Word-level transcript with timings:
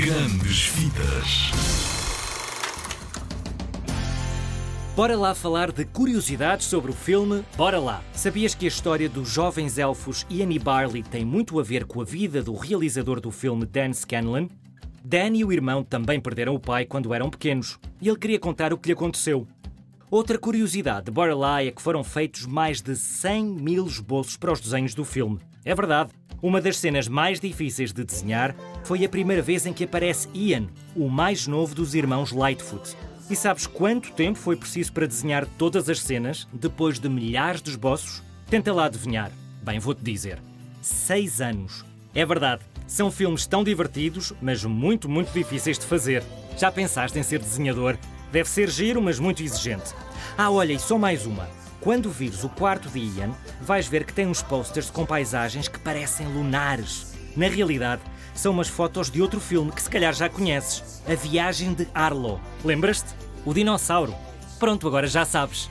Grandes 0.00 0.66
Vidas. 0.68 1.50
Bora 4.94 5.16
lá 5.18 5.34
falar 5.34 5.72
de 5.72 5.84
curiosidades 5.84 6.66
sobre 6.66 6.92
o 6.92 6.94
filme 6.94 7.44
Bora 7.56 7.80
lá! 7.80 8.00
Sabias 8.12 8.54
que 8.54 8.66
a 8.66 8.68
história 8.68 9.08
dos 9.08 9.28
jovens 9.28 9.76
elfos 9.76 10.24
e 10.30 10.58
Barley 10.60 11.02
tem 11.02 11.24
muito 11.24 11.58
a 11.58 11.64
ver 11.64 11.84
com 11.84 12.00
a 12.00 12.04
vida 12.04 12.40
do 12.40 12.54
realizador 12.54 13.20
do 13.20 13.32
filme 13.32 13.66
Dan 13.66 13.92
Scanlon? 13.92 14.46
Dan 15.04 15.34
e 15.34 15.44
o 15.44 15.52
irmão 15.52 15.82
também 15.82 16.20
perderam 16.20 16.54
o 16.54 16.60
pai 16.60 16.84
quando 16.84 17.12
eram 17.12 17.28
pequenos 17.28 17.76
e 18.00 18.08
ele 18.08 18.18
queria 18.18 18.38
contar 18.38 18.72
o 18.72 18.78
que 18.78 18.86
lhe 18.86 18.92
aconteceu. 18.92 19.48
Outra 20.08 20.38
curiosidade 20.38 21.06
de 21.06 21.10
Bora 21.10 21.34
lá 21.34 21.64
é 21.64 21.72
que 21.72 21.82
foram 21.82 22.04
feitos 22.04 22.46
mais 22.46 22.80
de 22.80 22.94
100 22.94 23.44
mil 23.44 23.84
esboços 23.84 24.36
para 24.36 24.52
os 24.52 24.60
desenhos 24.60 24.94
do 24.94 25.04
filme. 25.04 25.40
É 25.64 25.74
verdade. 25.74 26.12
Uma 26.40 26.60
das 26.60 26.78
cenas 26.78 27.08
mais 27.08 27.40
difíceis 27.40 27.92
de 27.92 28.04
desenhar 28.04 28.54
foi 28.84 29.04
a 29.04 29.08
primeira 29.08 29.42
vez 29.42 29.66
em 29.66 29.72
que 29.72 29.82
aparece 29.82 30.28
Ian, 30.32 30.68
o 30.94 31.08
mais 31.08 31.48
novo 31.48 31.74
dos 31.74 31.94
irmãos 31.94 32.30
Lightfoot. 32.30 32.96
E 33.28 33.34
sabes 33.34 33.66
quanto 33.66 34.12
tempo 34.12 34.38
foi 34.38 34.54
preciso 34.54 34.92
para 34.92 35.06
desenhar 35.06 35.44
todas 35.58 35.88
as 35.88 36.00
cenas, 36.00 36.46
depois 36.52 37.00
de 37.00 37.08
milhares 37.08 37.60
de 37.60 37.70
esboços? 37.70 38.22
Tenta 38.48 38.72
lá 38.72 38.86
adivinhar. 38.86 39.32
Bem, 39.62 39.80
vou-te 39.80 40.02
dizer. 40.02 40.40
Seis 40.80 41.40
anos. 41.40 41.84
É 42.14 42.24
verdade, 42.24 42.62
são 42.86 43.10
filmes 43.10 43.44
tão 43.44 43.64
divertidos, 43.64 44.32
mas 44.40 44.64
muito, 44.64 45.08
muito 45.08 45.32
difíceis 45.32 45.78
de 45.78 45.86
fazer. 45.86 46.22
Já 46.56 46.70
pensaste 46.70 47.18
em 47.18 47.22
ser 47.22 47.40
desenhador? 47.40 47.98
Deve 48.30 48.48
ser 48.48 48.70
giro, 48.70 49.02
mas 49.02 49.18
muito 49.18 49.42
exigente. 49.42 49.92
Ah, 50.36 50.50
olha, 50.50 50.72
e 50.72 50.78
só 50.78 50.96
mais 50.96 51.26
uma. 51.26 51.48
Quando 51.80 52.10
vires 52.10 52.42
o 52.42 52.48
quarto 52.48 52.88
de 52.88 52.98
Ian, 52.98 53.30
vais 53.60 53.86
ver 53.86 54.04
que 54.04 54.12
tem 54.12 54.26
uns 54.26 54.42
posters 54.42 54.90
com 54.90 55.06
paisagens 55.06 55.68
que 55.68 55.78
parecem 55.78 56.26
lunares. 56.26 57.14
Na 57.36 57.48
realidade, 57.48 58.02
são 58.34 58.52
umas 58.52 58.68
fotos 58.68 59.10
de 59.10 59.22
outro 59.22 59.40
filme 59.40 59.70
que 59.70 59.82
se 59.82 59.88
calhar 59.88 60.12
já 60.12 60.28
conheces: 60.28 61.02
A 61.08 61.14
Viagem 61.14 61.72
de 61.72 61.86
Arlo. 61.94 62.40
Lembras-te? 62.64 63.14
O 63.44 63.54
dinossauro. 63.54 64.14
Pronto, 64.58 64.88
agora 64.88 65.06
já 65.06 65.24
sabes. 65.24 65.70